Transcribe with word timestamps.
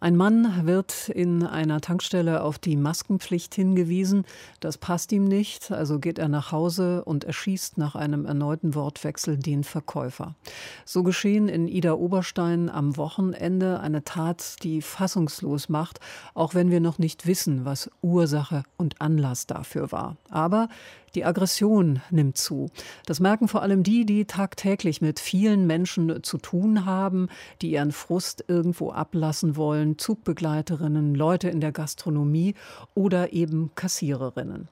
ein 0.00 0.16
Mann 0.16 0.66
wird 0.66 1.08
in 1.08 1.46
einer 1.46 1.80
Tankstelle 1.80 2.42
auf 2.42 2.58
die 2.58 2.76
Maskenpflicht 2.76 3.54
hingewiesen. 3.54 4.24
Das 4.60 4.76
passt 4.76 5.12
ihm 5.12 5.24
nicht, 5.24 5.70
also 5.70 5.98
geht 5.98 6.18
er 6.18 6.28
nach 6.28 6.52
Hause 6.52 7.04
und 7.04 7.24
erschießt 7.24 7.78
nach 7.78 7.94
einem 7.94 8.26
erneuten 8.26 8.74
Wortwechsel 8.74 9.38
den 9.38 9.64
Verkäufer. 9.64 10.34
So 10.84 11.02
geschehen 11.04 11.48
in 11.48 11.68
Ida 11.68 11.94
Oberstein 11.94 12.68
am 12.68 12.96
Wochenende 12.98 13.80
eine 13.80 14.04
Tat, 14.04 14.62
die 14.62 14.82
fassungslos 14.82 15.70
macht, 15.70 16.00
auch 16.34 16.54
wenn 16.54 16.70
wir 16.70 16.80
noch 16.80 16.98
nicht 16.98 17.26
wissen, 17.26 17.64
was 17.64 17.90
Ursache 18.02 18.64
und 18.76 19.00
Anlass 19.00 19.46
dafür 19.46 19.90
war. 19.90 20.16
Aber 20.28 20.68
die 21.14 21.24
Aggression 21.24 22.00
nimmt 22.10 22.36
zu. 22.36 22.70
Das 23.06 23.20
merken 23.20 23.46
vor 23.46 23.62
allem 23.62 23.84
die, 23.84 24.04
die 24.04 24.24
tagtäglich 24.24 25.00
mit 25.00 25.20
vielen 25.20 25.66
Menschen 25.66 26.22
zu 26.24 26.38
tun 26.38 26.86
haben, 26.86 27.28
die 27.62 27.70
ihren 27.70 27.92
Frust 27.92 28.44
irgendwo 28.48 28.90
ablassen 28.90 29.56
wollen, 29.56 29.93
Zugbegleiterinnen, 29.96 31.14
Leute 31.14 31.48
in 31.48 31.60
der 31.60 31.72
Gastronomie 31.72 32.54
oder 32.94 33.32
eben 33.32 33.70
Kassiererinnen. 33.74 34.68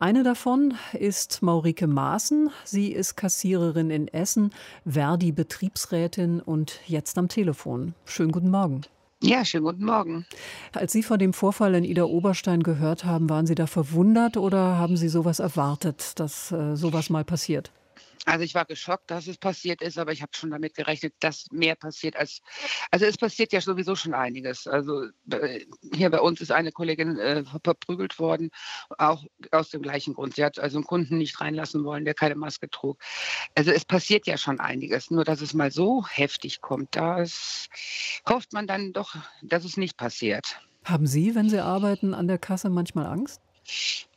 Eine 0.00 0.22
davon 0.22 0.74
ist 0.92 1.42
Maurike 1.42 1.88
Maaßen. 1.88 2.50
Sie 2.64 2.92
ist 2.92 3.16
Kassiererin 3.16 3.90
in 3.90 4.06
Essen, 4.06 4.52
Verdi-Betriebsrätin 4.86 6.40
und 6.40 6.80
jetzt 6.86 7.18
am 7.18 7.28
Telefon. 7.28 7.94
Schönen 8.04 8.30
guten 8.30 8.50
Morgen. 8.50 8.82
Ja, 9.20 9.44
schönen 9.44 9.64
guten 9.64 9.84
Morgen. 9.84 10.24
Als 10.72 10.92
Sie 10.92 11.02
von 11.02 11.18
dem 11.18 11.32
Vorfall 11.32 11.74
in 11.74 11.82
Ida 11.82 12.04
Oberstein 12.04 12.62
gehört 12.62 13.04
haben, 13.04 13.28
waren 13.28 13.46
Sie 13.46 13.56
da 13.56 13.66
verwundert 13.66 14.36
oder 14.36 14.78
haben 14.78 14.96
Sie 14.96 15.08
sowas 15.08 15.40
erwartet, 15.40 16.20
dass 16.20 16.52
äh, 16.52 16.76
sowas 16.76 17.10
mal 17.10 17.24
passiert? 17.24 17.72
Also 18.24 18.44
ich 18.44 18.54
war 18.54 18.64
geschockt, 18.64 19.10
dass 19.10 19.26
es 19.26 19.38
passiert 19.38 19.80
ist, 19.80 19.98
aber 19.98 20.12
ich 20.12 20.20
habe 20.20 20.32
schon 20.34 20.50
damit 20.50 20.74
gerechnet, 20.74 21.14
dass 21.20 21.46
mehr 21.50 21.76
passiert 21.76 22.16
als. 22.16 22.40
Also 22.90 23.06
es 23.06 23.16
passiert 23.16 23.52
ja 23.52 23.60
sowieso 23.60 23.94
schon 23.96 24.12
einiges. 24.14 24.66
Also 24.66 25.06
hier 25.94 26.10
bei 26.10 26.20
uns 26.20 26.40
ist 26.40 26.52
eine 26.52 26.72
Kollegin 26.72 27.18
äh, 27.18 27.44
verprügelt 27.64 28.18
worden, 28.18 28.50
auch 28.98 29.24
aus 29.50 29.70
dem 29.70 29.82
gleichen 29.82 30.14
Grund. 30.14 30.34
Sie 30.34 30.44
hat 30.44 30.58
also 30.58 30.78
einen 30.78 30.84
Kunden 30.84 31.18
nicht 31.18 31.40
reinlassen 31.40 31.84
wollen, 31.84 32.04
der 32.04 32.14
keine 32.14 32.34
Maske 32.34 32.68
trug. 32.68 33.00
Also 33.54 33.70
es 33.70 33.84
passiert 33.84 34.26
ja 34.26 34.36
schon 34.36 34.60
einiges. 34.60 35.10
Nur 35.10 35.24
dass 35.24 35.40
es 35.40 35.54
mal 35.54 35.70
so 35.70 36.06
heftig 36.06 36.60
kommt, 36.60 36.96
das 36.96 37.68
hofft 38.28 38.52
man 38.52 38.66
dann 38.66 38.92
doch, 38.92 39.16
dass 39.42 39.64
es 39.64 39.76
nicht 39.76 39.96
passiert. 39.96 40.60
Haben 40.84 41.06
Sie, 41.06 41.34
wenn 41.34 41.48
Sie 41.48 41.60
arbeiten, 41.60 42.14
an 42.14 42.28
der 42.28 42.38
Kasse 42.38 42.70
manchmal 42.70 43.06
Angst? 43.06 43.40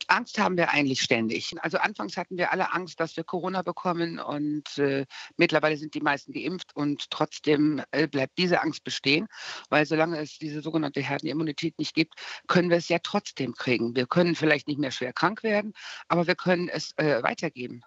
Angst 0.08 0.38
haben 0.38 0.56
wir 0.56 0.70
eigentlich 0.70 1.00
ständig. 1.00 1.54
Also 1.60 1.78
anfangs 1.78 2.16
hatten 2.16 2.36
wir 2.36 2.52
alle 2.52 2.72
Angst, 2.72 3.00
dass 3.00 3.16
wir 3.16 3.24
Corona 3.24 3.62
bekommen 3.62 4.18
und 4.18 4.78
äh, 4.78 5.06
mittlerweile 5.36 5.76
sind 5.76 5.94
die 5.94 6.00
meisten 6.00 6.32
geimpft 6.32 6.74
und 6.74 7.10
trotzdem 7.10 7.82
äh, 7.90 8.06
bleibt 8.06 8.38
diese 8.38 8.62
Angst 8.62 8.84
bestehen, 8.84 9.28
weil 9.70 9.86
solange 9.86 10.18
es 10.18 10.38
diese 10.38 10.60
sogenannte 10.60 11.00
Herdenimmunität 11.00 11.78
nicht 11.78 11.94
gibt, 11.94 12.14
können 12.46 12.70
wir 12.70 12.76
es 12.78 12.88
ja 12.88 12.98
trotzdem 13.02 13.54
kriegen. 13.54 13.94
Wir 13.96 14.06
können 14.06 14.34
vielleicht 14.34 14.68
nicht 14.68 14.78
mehr 14.78 14.90
schwer 14.90 15.12
krank 15.12 15.42
werden, 15.42 15.72
aber 16.08 16.26
wir 16.26 16.36
können 16.36 16.68
es 16.68 16.92
äh, 16.96 17.22
weitergeben. 17.22 17.82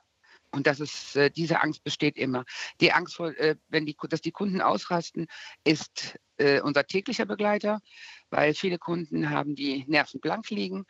Und 0.51 0.67
das 0.67 0.79
ist, 0.79 1.17
äh, 1.17 1.29
diese 1.29 1.61
Angst 1.61 1.83
besteht 1.83 2.17
immer. 2.17 2.45
Die 2.79 2.93
Angst 2.93 3.15
vor, 3.15 3.37
äh, 3.37 3.57
wenn 3.67 3.85
die, 3.85 3.95
dass 4.09 4.21
die 4.21 4.31
Kunden 4.31 4.61
ausrasten, 4.61 5.27
ist 5.65 6.17
äh, 6.37 6.61
unser 6.61 6.85
täglicher 6.85 7.25
Begleiter, 7.25 7.81
weil 8.29 8.53
viele 8.53 8.77
Kunden 8.77 9.29
haben 9.29 9.55
die 9.55 9.83
Nerven 9.87 10.21
blank 10.21 10.49
liegen 10.49 10.85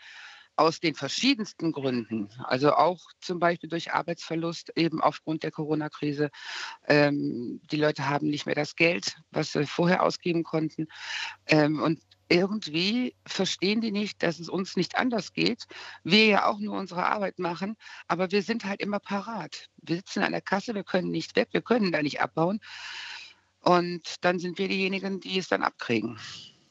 aus 0.56 0.80
den 0.80 0.96
verschiedensten 0.96 1.72
Gründen, 1.72 2.30
also 2.44 2.74
auch 2.74 3.02
zum 3.20 3.40
Beispiel 3.40 3.70
durch 3.70 3.92
Arbeitsverlust, 3.94 4.72
eben 4.76 5.02
aufgrund 5.02 5.44
der 5.44 5.52
Corona-Krise. 5.52 6.30
Ähm, 6.88 7.62
die 7.72 7.78
Leute 7.78 8.08
haben 8.10 8.28
nicht 8.28 8.46
mehr 8.46 8.56
das 8.56 8.76
Geld, 8.76 9.18
was 9.32 9.52
sie 9.52 9.66
vorher 9.66 10.04
ausgeben 10.04 10.44
konnten. 10.44 10.88
Ähm, 11.48 11.82
und 11.82 12.00
irgendwie 12.28 13.16
verstehen 13.28 13.82
die 13.82 13.92
nicht, 13.92 14.24
dass 14.24 14.40
es 14.40 14.50
uns 14.50 14.76
nicht 14.76 14.98
anders 14.98 15.34
geht. 15.34 15.66
Wir 16.04 16.26
ja 16.26 16.46
auch 16.48 16.60
nur 16.60 16.78
unsere 16.78 17.06
Arbeit 17.06 17.38
machen, 17.38 17.76
aber 18.08 18.32
wir 18.32 18.42
sind 18.42 18.66
halt 18.66 18.82
immer 18.82 19.00
parat. 19.00 19.70
Wir 19.78 19.98
sitzen 19.98 20.24
an 20.24 20.32
der 20.32 20.42
Kasse, 20.42 20.74
wir 20.74 20.84
können 20.84 21.12
nicht 21.12 21.36
weg, 21.36 21.50
wir 21.52 21.62
können 21.62 21.92
da 21.92 22.02
nicht 22.02 22.22
abbauen. 22.22 22.60
Und 23.60 24.24
dann 24.24 24.40
sind 24.40 24.58
wir 24.58 24.68
diejenigen, 24.68 25.20
die 25.20 25.38
es 25.38 25.48
dann 25.48 25.64
abkriegen. 25.64 26.20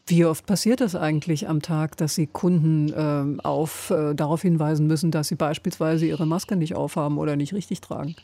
Wie 0.07 0.27
oft 0.27 0.45
passiert 0.45 0.81
das 0.81 0.95
eigentlich 0.95 1.49
am 1.49 1.63
Tag, 1.63 1.97
dass 1.97 2.15
Sie 2.15 2.27
Kunden 2.27 2.93
äh, 2.93 3.43
auf, 3.43 3.91
äh, 3.91 4.15
darauf 4.15 4.43
hinweisen 4.43 4.87
müssen, 4.87 5.11
dass 5.11 5.29
sie 5.29 5.35
beispielsweise 5.35 6.05
ihre 6.05 6.27
Maske 6.27 6.57
nicht 6.57 6.75
aufhaben 6.75 7.17
oder 7.17 7.37
nicht 7.37 7.55
richtig 7.55 7.81
tragen? 7.81 8.15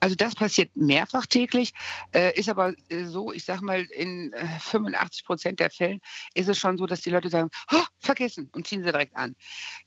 Also 0.00 0.14
das 0.14 0.34
passiert 0.34 0.70
mehrfach 0.76 1.26
täglich, 1.26 1.72
äh, 2.14 2.38
ist 2.38 2.48
aber 2.48 2.72
äh, 2.88 3.04
so, 3.04 3.32
ich 3.32 3.44
sage 3.44 3.64
mal, 3.64 3.82
in 3.94 4.32
85 4.60 5.22
äh, 5.22 5.26
Prozent 5.26 5.60
der 5.60 5.70
Fällen 5.70 6.00
ist 6.34 6.48
es 6.48 6.56
schon 6.58 6.78
so, 6.78 6.86
dass 6.86 7.00
die 7.00 7.10
Leute 7.10 7.28
sagen, 7.28 7.50
oh, 7.72 7.84
vergessen 7.98 8.48
und 8.54 8.66
ziehen 8.66 8.82
sie 8.82 8.90
direkt 8.90 9.16
an. 9.16 9.34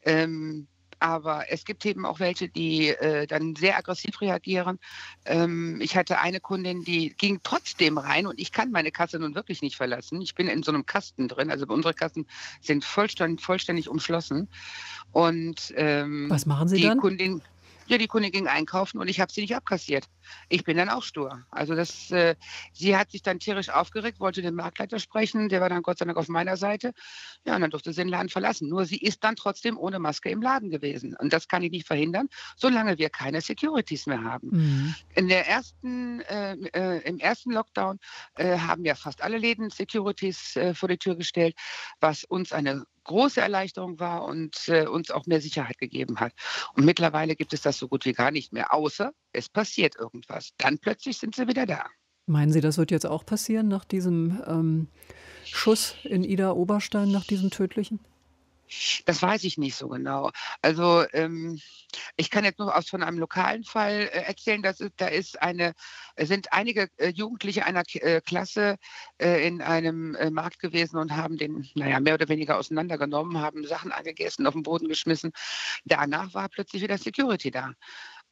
Ähm, 0.04 0.68
aber 1.02 1.52
es 1.52 1.66
gibt 1.66 1.86
eben 1.86 2.06
auch 2.06 2.20
welche, 2.20 2.48
die 2.48 2.90
äh, 2.90 3.26
dann 3.28 3.56
sehr 3.56 3.78
aggressiv 3.78 4.22
reagieren. 4.22 4.80
Ähm, 5.26 5.80
ich 5.82 5.98
hatte 5.98 6.20
eine 6.20 6.40
Kundin, 6.40 6.84
die 6.84 7.10
ging 7.10 7.40
trotzdem 7.44 7.98
rein 7.98 8.28
und 8.28 8.40
ich 8.40 8.52
kann 8.52 8.72
meine 8.72 8.92
Kasse 8.92 9.18
nun 9.20 9.36
wirklich 9.36 9.62
nicht 9.62 9.76
verlassen. 9.76 10.22
Ich 10.22 10.36
bin 10.36 10.48
in 10.48 10.64
so 10.64 10.72
einem 10.72 10.86
Kasten 10.86 11.28
drin. 11.28 11.50
Also 11.50 11.66
unsere 11.68 11.94
Kassen 11.94 12.28
sind 12.62 12.86
vollständig, 12.86 13.44
vollständig 13.44 13.90
umschlossen. 13.90 14.48
Und 15.12 15.74
ähm, 15.76 16.30
was 16.30 16.46
machen 16.46 16.68
Sie 16.68 16.78
die 16.78 16.84
dann? 16.84 17.00
Kundin, 17.00 17.42
ja, 17.92 17.98
die 17.98 18.08
Kundin 18.08 18.32
ging 18.32 18.48
einkaufen 18.48 19.00
und 19.00 19.10
ich 19.10 19.20
habe 19.20 19.32
sie 19.32 19.42
nicht 19.42 19.56
abkassiert. 19.56 20.06
Ich 20.48 20.64
bin 20.64 20.78
dann 20.78 20.90
auch 20.90 21.04
stur. 21.04 21.44
Also 21.52 21.76
das, 21.76 22.10
äh, 22.12 22.36
sie 22.72 22.96
hat 22.96 23.12
sich 23.12 23.22
dann 23.22 23.40
tierisch 23.40 23.70
aufgeregt, 23.70 24.22
wollte 24.22 24.42
den 24.42 24.56
Marktleiter 24.56 24.98
sprechen, 24.98 25.50
der 25.50 25.60
war 25.60 25.68
dann 25.68 25.82
Gott 25.82 25.98
sei 25.98 26.06
Dank 26.06 26.18
auf 26.18 26.30
meiner 26.30 26.56
Seite. 26.56 26.94
Ja, 27.46 27.56
und 27.56 27.62
dann 27.62 27.70
durfte 27.70 27.92
sie 27.92 28.02
den 28.02 28.08
Laden 28.08 28.30
verlassen. 28.30 28.70
Nur 28.70 28.86
sie 28.86 28.98
ist 28.98 29.24
dann 29.26 29.36
trotzdem 29.36 29.78
ohne 29.78 30.00
Maske 30.00 30.30
im 30.30 30.42
Laden 30.42 30.70
gewesen. 30.70 31.16
Und 31.20 31.34
das 31.34 31.50
kann 31.50 31.64
ich 31.64 31.72
nicht 31.72 31.86
verhindern, 31.86 32.30
solange 32.56 32.98
wir 32.98 33.10
keine 33.10 33.42
Securities 33.42 34.06
mehr 34.06 34.24
haben. 34.24 34.50
Mhm. 34.52 34.96
In 35.16 35.28
der 35.28 35.48
ersten, 35.48 36.22
äh, 36.22 36.54
äh, 36.74 37.02
Im 37.10 37.20
ersten 37.20 37.52
Lockdown 37.52 38.00
äh, 38.36 38.58
haben 38.58 38.86
ja 38.86 38.96
fast 38.96 39.22
alle 39.22 39.38
Läden 39.38 39.70
Securities 39.70 40.56
äh, 40.56 40.74
vor 40.74 40.88
die 40.88 40.98
Tür 40.98 41.16
gestellt, 41.16 41.56
was 42.00 42.24
uns 42.24 42.54
eine 42.54 42.86
große 43.04 43.42
Erleichterung 43.42 44.00
war 44.00 44.26
und 44.26 44.68
äh, 44.68 44.86
uns 44.86 45.12
auch 45.12 45.26
mehr 45.26 45.42
Sicherheit 45.42 45.78
gegeben 45.78 46.20
hat. 46.20 46.34
Und 46.76 46.86
mittlerweile 46.86 47.36
gibt 47.36 47.54
es 47.54 47.62
das 47.62 47.78
so 47.78 47.88
gut 47.88 48.06
wie 48.06 48.14
gar 48.14 48.32
nicht 48.32 48.54
mehr, 48.54 48.74
außer 48.74 49.12
es 49.34 49.50
passiert 49.50 49.96
irgendwas. 49.96 50.52
Dann 50.58 50.78
plötzlich 50.78 51.18
sind 51.18 51.36
sie 51.36 51.48
wieder 51.48 51.66
da. 51.66 51.86
Meinen 52.28 52.52
Sie, 52.52 52.62
das 52.62 52.78
wird 52.78 52.92
jetzt 52.92 53.06
auch 53.06 53.26
passieren 53.26 53.68
nach 53.68 53.84
diesem 53.84 54.42
ähm, 54.46 54.88
Schuss 55.44 55.96
in 56.04 56.24
Ida 56.24 56.52
Oberstein, 56.52 57.12
nach 57.12 57.26
diesem 57.26 57.50
tödlichen? 57.50 58.00
Das 59.06 59.22
weiß 59.22 59.44
ich 59.44 59.58
nicht 59.58 59.76
so 59.76 59.88
genau. 59.88 60.32
Also 60.62 61.06
ähm, 61.14 61.60
ich 62.16 62.30
kann 62.30 62.44
jetzt 62.44 62.60
nur 62.60 62.76
aus 62.76 62.90
von 62.90 63.04
einem 63.04 63.20
lokalen 63.20 63.64
Fall 63.64 64.10
äh, 64.12 64.24
erzählen, 64.24 64.62
dass 64.62 64.84
da 64.98 65.08
ist 65.08 65.42
eine, 65.42 65.74
sind 66.18 66.54
einige 66.54 66.90
äh, 66.98 67.10
Jugendliche 67.10 67.66
einer 67.66 67.84
äh, 67.94 68.22
Klasse 68.22 68.78
äh, 69.20 69.46
in 69.48 69.62
einem 69.62 70.16
äh, 70.16 70.30
Markt 70.30 70.60
gewesen 70.60 70.98
und 70.98 71.16
haben 71.16 71.38
den, 71.38 71.68
naja, 71.76 72.00
mehr 72.00 72.16
oder 72.16 72.30
weniger 72.30 72.58
auseinandergenommen, 72.58 73.40
haben 73.40 73.66
Sachen 73.66 73.92
angegessen, 73.92 74.48
auf 74.48 74.54
den 74.54 74.64
Boden 74.64 74.88
geschmissen. 74.88 75.32
Danach 75.86 76.34
war 76.34 76.50
plötzlich 76.50 76.82
wieder 76.82 76.98
Security 76.98 77.52
da. 77.52 77.74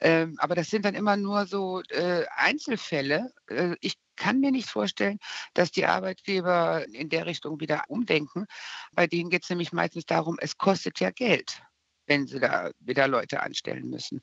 Ähm, 0.01 0.35
aber 0.39 0.55
das 0.55 0.69
sind 0.69 0.85
dann 0.85 0.95
immer 0.95 1.17
nur 1.17 1.45
so 1.45 1.81
äh, 1.89 2.25
Einzelfälle. 2.35 3.31
Äh, 3.47 3.75
ich 3.81 3.95
kann 4.15 4.39
mir 4.39 4.51
nicht 4.51 4.69
vorstellen, 4.69 5.19
dass 5.53 5.71
die 5.71 5.85
Arbeitgeber 5.85 6.85
in 6.91 7.09
der 7.09 7.25
Richtung 7.25 7.59
wieder 7.59 7.83
umdenken. 7.87 8.45
Bei 8.93 9.07
denen 9.07 9.29
geht 9.29 9.43
es 9.43 9.49
nämlich 9.49 9.71
meistens 9.71 10.05
darum, 10.05 10.37
es 10.39 10.57
kostet 10.57 10.99
ja 10.99 11.11
Geld 11.11 11.61
wenn 12.09 12.27
sie 12.27 12.39
da 12.39 12.71
wieder 12.79 13.07
Leute 13.07 13.41
anstellen 13.41 13.89
müssen. 13.89 14.21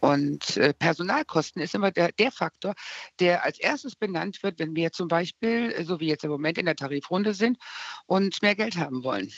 Und 0.00 0.56
äh, 0.58 0.74
Personalkosten 0.74 1.62
ist 1.62 1.74
immer 1.74 1.90
der, 1.90 2.12
der, 2.12 2.32
Faktor, 2.32 2.74
der 3.20 3.44
als 3.44 3.58
erstes 3.58 3.96
benannt 3.96 4.42
wird, 4.42 4.58
wenn 4.58 4.74
wir 4.74 4.92
zum 4.92 5.08
Beispiel, 5.08 5.84
so 5.84 6.00
wie 6.00 6.08
jetzt 6.08 6.24
im 6.24 6.30
Moment 6.30 6.58
in 6.58 6.66
der 6.66 6.76
Tarifrunde 6.76 7.32
sind 7.32 7.56
und 8.06 8.42
mehr 8.42 8.56
Geld 8.56 8.76
haben 8.76 9.04
wollen. 9.04 9.32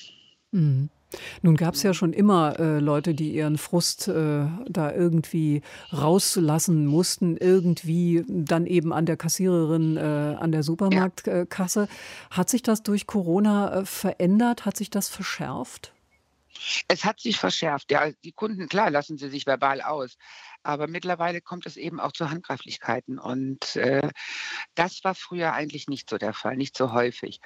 Mhm. 0.50 0.88
Nun 1.42 1.56
gab 1.56 1.74
es 1.74 1.82
ja 1.82 1.94
schon 1.94 2.12
immer 2.12 2.58
äh, 2.58 2.78
Leute, 2.78 3.14
die 3.14 3.34
ihren 3.34 3.58
Frust 3.58 4.08
äh, 4.08 4.46
da 4.68 4.92
irgendwie 4.92 5.62
rauslassen 5.92 6.86
mussten, 6.86 7.36
irgendwie 7.36 8.24
dann 8.28 8.66
eben 8.66 8.92
an 8.92 9.06
der 9.06 9.16
Kassiererin, 9.16 9.96
äh, 9.96 10.00
an 10.00 10.52
der 10.52 10.62
Supermarktkasse. 10.62 11.88
Hat 12.30 12.48
sich 12.48 12.62
das 12.62 12.82
durch 12.82 13.06
Corona 13.06 13.80
äh, 13.80 13.84
verändert? 13.84 14.64
Hat 14.66 14.76
sich 14.76 14.90
das 14.90 15.08
verschärft? 15.08 15.92
Es 16.88 17.04
hat 17.04 17.20
sich 17.20 17.38
verschärft. 17.38 17.90
Ja, 17.90 18.10
die 18.24 18.32
Kunden, 18.32 18.68
klar, 18.68 18.90
lassen 18.90 19.16
sie 19.16 19.30
sich 19.30 19.46
verbal 19.46 19.80
aus. 19.80 20.16
Aber 20.62 20.88
mittlerweile 20.88 21.40
kommt 21.40 21.64
es 21.66 21.76
eben 21.76 22.00
auch 22.00 22.12
zu 22.12 22.30
Handgreiflichkeiten. 22.30 23.18
Und 23.18 23.76
äh, 23.76 24.10
das 24.74 25.02
war 25.04 25.14
früher 25.14 25.52
eigentlich 25.54 25.88
nicht 25.88 26.10
so 26.10 26.18
der 26.18 26.34
Fall, 26.34 26.56
nicht 26.56 26.76
so 26.76 26.92
häufig. 26.92 27.40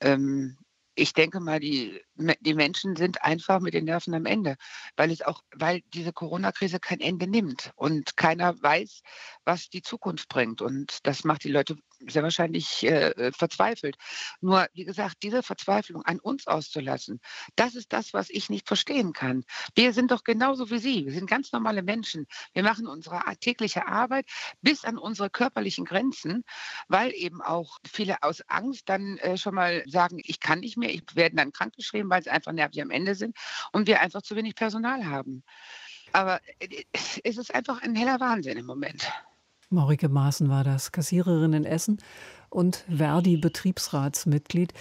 Ähm, 0.00 0.58
ich 0.98 1.12
denke 1.12 1.40
mal, 1.40 1.60
die, 1.60 2.00
die 2.40 2.54
Menschen 2.54 2.96
sind 2.96 3.22
einfach 3.22 3.60
mit 3.60 3.74
den 3.74 3.84
Nerven 3.84 4.14
am 4.14 4.26
Ende, 4.26 4.56
weil 4.96 5.10
es 5.12 5.22
auch, 5.22 5.42
weil 5.54 5.82
diese 5.94 6.12
Corona-Krise 6.12 6.80
kein 6.80 7.00
Ende 7.00 7.28
nimmt 7.28 7.70
und 7.76 8.16
keiner 8.16 8.60
weiß, 8.60 9.02
was 9.44 9.68
die 9.68 9.82
Zukunft 9.82 10.28
bringt. 10.28 10.60
Und 10.60 11.06
das 11.06 11.24
macht 11.24 11.44
die 11.44 11.52
Leute 11.52 11.76
sehr 12.06 12.22
wahrscheinlich 12.22 12.84
äh, 12.84 13.32
verzweifelt. 13.32 13.96
Nur, 14.40 14.66
wie 14.74 14.84
gesagt, 14.84 15.16
diese 15.22 15.42
Verzweiflung 15.42 16.02
an 16.02 16.20
uns 16.20 16.46
auszulassen, 16.46 17.20
das 17.56 17.74
ist 17.74 17.92
das, 17.92 18.12
was 18.12 18.30
ich 18.30 18.50
nicht 18.50 18.68
verstehen 18.68 19.12
kann. 19.12 19.44
Wir 19.74 19.92
sind 19.92 20.10
doch 20.10 20.24
genauso 20.24 20.70
wie 20.70 20.78
Sie. 20.78 21.06
Wir 21.06 21.12
sind 21.12 21.28
ganz 21.28 21.52
normale 21.52 21.82
Menschen. 21.82 22.26
Wir 22.52 22.62
machen 22.62 22.86
unsere 22.86 23.20
tägliche 23.40 23.86
Arbeit 23.86 24.26
bis 24.62 24.84
an 24.84 24.98
unsere 24.98 25.30
körperlichen 25.30 25.84
Grenzen, 25.84 26.44
weil 26.88 27.12
eben 27.14 27.42
auch 27.42 27.78
viele 27.90 28.22
aus 28.22 28.42
Angst 28.48 28.88
dann 28.88 29.18
äh, 29.18 29.36
schon 29.36 29.54
mal 29.54 29.82
sagen, 29.86 30.20
ich 30.24 30.40
kann 30.40 30.60
nicht 30.60 30.76
mehr, 30.76 30.90
ich 30.90 31.02
werde 31.14 31.36
dann 31.36 31.52
krankgeschrieben, 31.52 32.10
weil 32.10 32.22
sie 32.22 32.30
einfach 32.30 32.52
nervig 32.52 32.82
am 32.82 32.90
Ende 32.90 33.14
sind 33.14 33.36
und 33.72 33.86
wir 33.86 34.00
einfach 34.00 34.22
zu 34.22 34.36
wenig 34.36 34.54
Personal 34.54 35.06
haben. 35.06 35.42
Aber 36.12 36.40
äh, 36.58 36.84
es 36.92 37.36
ist 37.38 37.54
einfach 37.54 37.82
ein 37.82 37.94
heller 37.94 38.20
Wahnsinn 38.20 38.58
im 38.58 38.66
Moment. 38.66 39.10
Maurike 39.70 40.08
Maaßen 40.08 40.48
war 40.48 40.64
das, 40.64 40.92
Kassiererin 40.92 41.52
in 41.52 41.64
Essen 41.64 41.98
und 42.48 42.84
Verdi-Betriebsratsmitglied. 42.88 44.72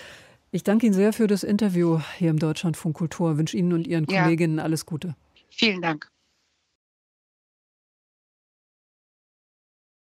Ich 0.52 0.64
danke 0.64 0.86
Ihnen 0.86 0.96
sehr 0.96 1.12
für 1.12 1.28
das 1.28 1.44
Interview 1.44 2.00
hier 2.18 2.30
im 2.30 2.40
Deutschlandfunk 2.40 2.96
Kultur. 2.96 3.34
Ich 3.34 3.38
wünsche 3.38 3.58
Ihnen 3.58 3.74
und 3.74 3.86
Ihren 3.86 4.06
ja. 4.06 4.24
Kolleginnen 4.24 4.60
alles 4.60 4.86
Gute. 4.86 5.16
Vielen 5.50 5.82
Dank. 5.82 6.10